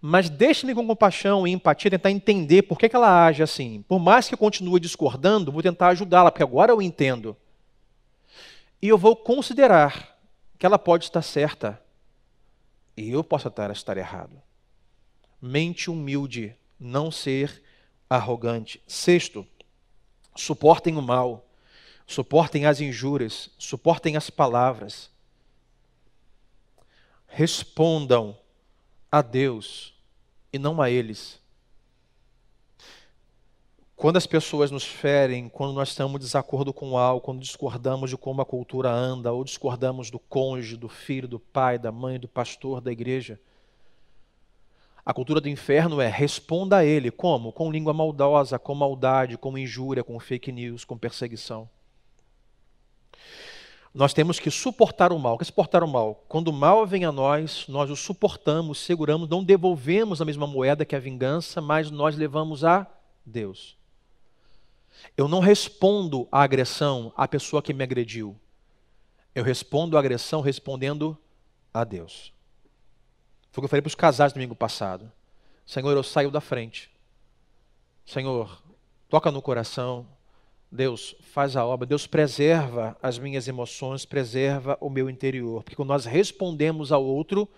mas 0.00 0.30
deixe-me 0.30 0.74
com 0.74 0.86
compaixão 0.86 1.46
e 1.46 1.50
empatia 1.50 1.90
tentar 1.90 2.10
entender 2.10 2.62
por 2.62 2.78
que, 2.78 2.88
que 2.88 2.94
ela 2.94 3.26
age 3.26 3.42
assim. 3.42 3.84
Por 3.88 3.98
mais 3.98 4.28
que 4.28 4.34
eu 4.34 4.38
continue 4.38 4.78
discordando, 4.78 5.50
vou 5.50 5.62
tentar 5.62 5.88
ajudá-la, 5.88 6.30
porque 6.30 6.42
agora 6.42 6.72
eu 6.72 6.80
entendo. 6.80 7.36
E 8.80 8.88
eu 8.88 8.96
vou 8.96 9.16
considerar 9.16 10.19
que 10.60 10.66
ela 10.66 10.78
pode 10.78 11.04
estar 11.04 11.22
certa 11.22 11.82
e 12.94 13.10
eu 13.10 13.24
posso 13.24 13.48
estar, 13.48 13.70
estar 13.70 13.96
errado. 13.96 14.42
Mente 15.40 15.90
humilde, 15.90 16.54
não 16.78 17.10
ser 17.10 17.62
arrogante. 18.10 18.78
Sexto, 18.86 19.46
suportem 20.36 20.98
o 20.98 21.02
mal, 21.02 21.48
suportem 22.06 22.66
as 22.66 22.78
injúrias, 22.78 23.48
suportem 23.58 24.18
as 24.18 24.28
palavras. 24.28 25.10
respondam 27.26 28.38
a 29.10 29.22
Deus 29.22 29.94
e 30.52 30.58
não 30.58 30.82
a 30.82 30.90
eles. 30.90 31.39
Quando 34.00 34.16
as 34.16 34.26
pessoas 34.26 34.70
nos 34.70 34.86
ferem, 34.86 35.46
quando 35.46 35.74
nós 35.74 35.90
estamos 35.90 36.18
em 36.18 36.24
desacordo 36.24 36.72
com 36.72 36.96
algo, 36.96 37.20
quando 37.20 37.40
discordamos 37.40 38.08
de 38.08 38.16
como 38.16 38.40
a 38.40 38.46
cultura 38.46 38.90
anda, 38.90 39.30
ou 39.30 39.44
discordamos 39.44 40.10
do 40.10 40.18
cônjuge, 40.18 40.74
do 40.78 40.88
filho, 40.88 41.28
do 41.28 41.38
pai, 41.38 41.78
da 41.78 41.92
mãe, 41.92 42.18
do 42.18 42.26
pastor, 42.26 42.80
da 42.80 42.90
igreja, 42.90 43.38
a 45.04 45.12
cultura 45.12 45.38
do 45.38 45.50
inferno 45.50 46.00
é 46.00 46.08
responda 46.08 46.78
a 46.78 46.84
ele. 46.84 47.10
Como? 47.10 47.52
Com 47.52 47.70
língua 47.70 47.92
maldosa, 47.92 48.58
com 48.58 48.74
maldade, 48.74 49.36
com 49.36 49.58
injúria, 49.58 50.02
com 50.02 50.18
fake 50.18 50.50
news, 50.50 50.82
com 50.82 50.96
perseguição. 50.96 51.68
Nós 53.92 54.14
temos 54.14 54.40
que 54.40 54.50
suportar 54.50 55.12
o 55.12 55.18
mal. 55.18 55.34
O 55.34 55.36
que 55.36 55.44
é 55.44 55.44
suportar 55.44 55.84
o 55.84 55.86
mal? 55.86 56.24
Quando 56.26 56.48
o 56.48 56.54
mal 56.54 56.86
vem 56.86 57.04
a 57.04 57.12
nós, 57.12 57.66
nós 57.68 57.90
o 57.90 57.96
suportamos, 57.96 58.78
seguramos, 58.78 59.28
não 59.28 59.44
devolvemos 59.44 60.22
a 60.22 60.24
mesma 60.24 60.46
moeda 60.46 60.86
que 60.86 60.96
a 60.96 60.98
vingança, 60.98 61.60
mas 61.60 61.90
nós 61.90 62.16
levamos 62.16 62.64
a 62.64 62.86
Deus. 63.26 63.78
Eu 65.16 65.28
não 65.28 65.40
respondo 65.40 66.28
à 66.30 66.42
agressão 66.42 67.12
à 67.16 67.26
pessoa 67.26 67.62
que 67.62 67.72
me 67.72 67.82
agrediu. 67.82 68.38
Eu 69.34 69.44
respondo 69.44 69.96
à 69.96 70.00
agressão 70.00 70.40
respondendo 70.40 71.16
a 71.72 71.84
Deus. 71.84 72.32
Foi 73.52 73.60
o 73.60 73.62
que 73.62 73.64
eu 73.64 73.68
falei 73.68 73.82
para 73.82 73.88
os 73.88 73.94
casais 73.94 74.32
domingo 74.32 74.54
passado. 74.54 75.10
Senhor, 75.66 75.92
eu 75.92 76.02
saio 76.02 76.30
da 76.30 76.40
frente. 76.40 76.90
Senhor, 78.04 78.62
toca 79.08 79.30
no 79.30 79.42
coração. 79.42 80.06
Deus 80.70 81.16
faz 81.20 81.56
a 81.56 81.64
obra. 81.64 81.86
Deus 81.86 82.06
preserva 82.06 82.96
as 83.02 83.18
minhas 83.18 83.48
emoções, 83.48 84.04
preserva 84.04 84.76
o 84.80 84.88
meu 84.88 85.10
interior. 85.10 85.62
Porque 85.62 85.76
quando 85.76 85.88
nós 85.88 86.04
respondemos 86.04 86.92
ao 86.92 87.04
outro, 87.04 87.48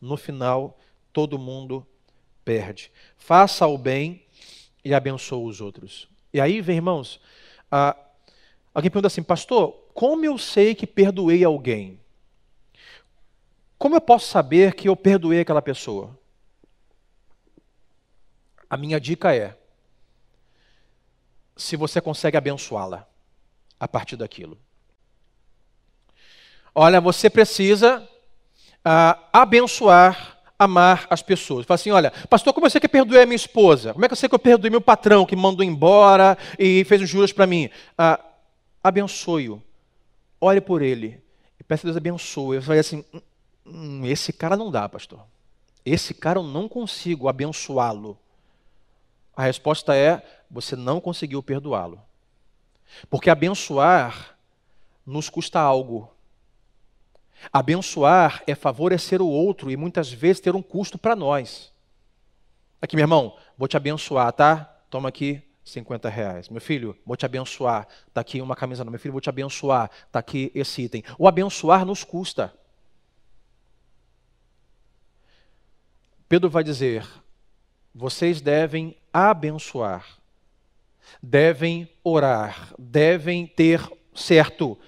no 0.00 0.16
final, 0.16 0.78
todo 1.12 1.38
mundo 1.38 1.86
perde. 2.44 2.92
Faça 3.16 3.66
o 3.66 3.78
bem 3.78 4.24
e 4.84 4.94
abençoe 4.94 5.48
os 5.48 5.60
outros. 5.60 6.08
E 6.36 6.40
aí, 6.40 6.60
vem, 6.60 6.76
irmãos, 6.76 7.18
ah, 7.72 7.96
alguém 8.74 8.90
pergunta 8.90 9.06
assim, 9.06 9.22
pastor, 9.22 9.72
como 9.94 10.22
eu 10.22 10.36
sei 10.36 10.74
que 10.74 10.86
perdoei 10.86 11.42
alguém? 11.42 11.98
Como 13.78 13.96
eu 13.96 14.02
posso 14.02 14.28
saber 14.28 14.74
que 14.74 14.86
eu 14.86 14.94
perdoei 14.94 15.40
aquela 15.40 15.62
pessoa? 15.62 16.14
A 18.68 18.76
minha 18.76 19.00
dica 19.00 19.34
é: 19.34 19.56
se 21.56 21.74
você 21.74 22.02
consegue 22.02 22.36
abençoá-la 22.36 23.08
a 23.80 23.88
partir 23.88 24.16
daquilo. 24.16 24.58
Olha, 26.74 27.00
você 27.00 27.30
precisa 27.30 28.06
uh, 28.84 29.24
abençoar, 29.32 30.35
amar 30.58 31.06
as 31.10 31.22
pessoas. 31.22 31.66
Fala 31.66 31.76
assim: 31.76 31.90
olha, 31.90 32.10
pastor, 32.28 32.52
como 32.52 32.66
eu 32.66 32.70
sei 32.70 32.80
que 32.80 32.86
eu 32.86 32.90
perdoei 32.90 33.22
a 33.22 33.26
minha 33.26 33.36
esposa? 33.36 33.92
Como 33.92 34.04
é 34.04 34.08
que 34.08 34.12
eu 34.12 34.16
sei 34.16 34.28
que 34.28 34.34
eu 34.34 34.38
perdoei 34.38 34.70
meu 34.70 34.80
patrão 34.80 35.26
que 35.26 35.36
mandou 35.36 35.64
embora 35.64 36.36
e 36.58 36.84
fez 36.84 37.02
os 37.02 37.08
juros 37.08 37.32
para 37.32 37.46
mim? 37.46 37.70
Uh, 37.98 38.22
Abençoe-o. 38.86 39.60
Olhe 40.40 40.60
por 40.60 40.80
ele. 40.80 41.20
E 41.58 41.64
peça 41.64 41.84
a 41.84 41.86
Deus 41.86 41.96
abençoe. 41.96 42.58
Eu 42.58 42.62
falei 42.62 42.78
assim: 42.78 43.04
Hum, 43.66 44.06
esse 44.06 44.32
cara 44.32 44.56
não 44.56 44.70
dá, 44.70 44.88
pastor. 44.88 45.20
Esse 45.84 46.14
cara 46.14 46.38
eu 46.38 46.44
não 46.44 46.68
consigo 46.68 47.28
abençoá-lo. 47.28 48.16
A 49.34 49.42
resposta 49.42 49.96
é: 49.96 50.22
você 50.48 50.76
não 50.76 51.00
conseguiu 51.00 51.42
perdoá-lo. 51.42 52.00
Porque 53.10 53.28
abençoar 53.28 54.38
nos 55.04 55.28
custa 55.28 55.58
algo. 55.58 56.08
Abençoar 57.52 58.42
é 58.46 58.54
favorecer 58.54 59.22
o 59.22 59.28
outro 59.28 59.70
e 59.70 59.76
muitas 59.76 60.12
vezes 60.12 60.40
ter 60.40 60.54
um 60.54 60.62
custo 60.62 60.98
para 60.98 61.16
nós. 61.16 61.72
Aqui, 62.80 62.96
meu 62.96 63.04
irmão, 63.04 63.36
vou 63.56 63.68
te 63.68 63.76
abençoar, 63.76 64.32
tá? 64.32 64.64
Toma 64.90 65.08
aqui 65.08 65.42
50 65.64 66.08
reais. 66.08 66.48
Meu 66.48 66.60
filho, 66.60 66.96
vou 67.04 67.16
te 67.16 67.26
abençoar. 67.26 67.88
Está 68.06 68.20
aqui 68.20 68.40
uma 68.40 68.54
camisa. 68.54 68.84
Meu 68.84 68.98
filho, 68.98 69.12
vou 69.12 69.20
te 69.20 69.28
abençoar. 69.28 69.90
Está 70.06 70.20
aqui 70.20 70.50
esse 70.54 70.82
item. 70.82 71.02
O 71.18 71.26
abençoar 71.26 71.84
nos 71.84 72.04
custa. 72.04 72.52
Pedro 76.28 76.50
vai 76.50 76.62
dizer: 76.62 77.06
vocês 77.94 78.40
devem 78.40 78.96
abençoar, 79.12 80.06
devem 81.22 81.88
orar, 82.04 82.74
devem 82.78 83.46
ter 83.46 83.80
certo 84.14 84.78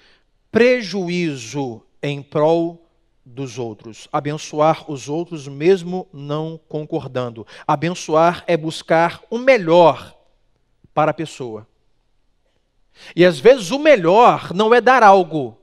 prejuízo 0.51 1.81
em 2.01 2.21
prol 2.21 2.85
dos 3.25 3.57
outros. 3.57 4.07
Abençoar 4.11 4.89
os 4.89 5.07
outros 5.07 5.47
mesmo 5.47 6.07
não 6.11 6.59
concordando. 6.67 7.45
Abençoar 7.67 8.43
é 8.47 8.57
buscar 8.57 9.21
o 9.29 9.37
melhor 9.37 10.15
para 10.93 11.11
a 11.11 11.13
pessoa. 11.13 11.67
E 13.15 13.25
às 13.25 13.39
vezes 13.39 13.71
o 13.71 13.79
melhor 13.79 14.53
não 14.53 14.73
é 14.73 14.81
dar 14.81 15.03
algo, 15.03 15.59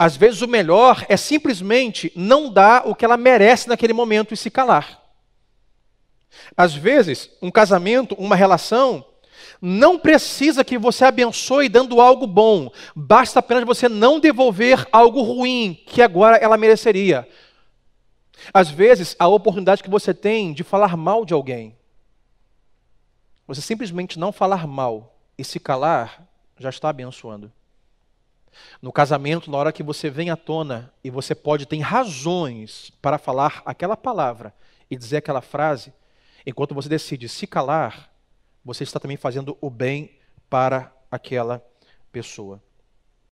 às 0.00 0.16
vezes 0.16 0.40
o 0.40 0.48
melhor 0.48 1.04
é 1.10 1.16
simplesmente 1.16 2.10
não 2.16 2.50
dar 2.50 2.88
o 2.88 2.94
que 2.94 3.04
ela 3.04 3.18
merece 3.18 3.68
naquele 3.68 3.92
momento 3.92 4.32
e 4.32 4.36
se 4.36 4.50
calar. 4.50 4.98
Às 6.56 6.74
vezes, 6.74 7.30
um 7.42 7.50
casamento, 7.50 8.14
uma 8.14 8.34
relação, 8.34 9.04
não 9.60 9.98
precisa 9.98 10.64
que 10.64 10.78
você 10.78 11.04
abençoe 11.04 11.68
dando 11.68 12.00
algo 12.00 12.26
bom, 12.26 12.70
basta 12.94 13.40
apenas 13.40 13.64
você 13.64 13.88
não 13.88 14.18
devolver 14.18 14.86
algo 14.90 15.20
ruim 15.20 15.78
que 15.86 16.00
agora 16.00 16.36
ela 16.36 16.56
mereceria. 16.56 17.28
Às 18.54 18.70
vezes, 18.70 19.14
a 19.18 19.28
oportunidade 19.28 19.82
que 19.82 19.90
você 19.90 20.14
tem 20.14 20.52
de 20.54 20.64
falar 20.64 20.96
mal 20.96 21.24
de 21.24 21.34
alguém, 21.34 21.76
você 23.46 23.60
simplesmente 23.60 24.18
não 24.18 24.32
falar 24.32 24.66
mal 24.66 25.14
e 25.36 25.44
se 25.44 25.60
calar, 25.60 26.26
já 26.58 26.70
está 26.70 26.88
abençoando. 26.88 27.52
No 28.80 28.92
casamento, 28.92 29.50
na 29.50 29.58
hora 29.58 29.72
que 29.72 29.82
você 29.82 30.08
vem 30.08 30.30
à 30.30 30.36
tona 30.36 30.92
e 31.04 31.10
você 31.10 31.34
pode 31.34 31.66
ter 31.66 31.78
razões 31.80 32.92
para 33.00 33.18
falar 33.18 33.62
aquela 33.64 33.96
palavra 33.96 34.54
e 34.90 34.96
dizer 34.96 35.18
aquela 35.18 35.40
frase, 35.40 35.92
enquanto 36.46 36.74
você 36.74 36.88
decide 36.88 37.28
se 37.28 37.46
calar, 37.46 38.10
você 38.64 38.84
está 38.84 39.00
também 39.00 39.16
fazendo 39.16 39.56
o 39.60 39.70
bem 39.70 40.18
para 40.48 40.92
aquela 41.10 41.64
pessoa. 42.12 42.62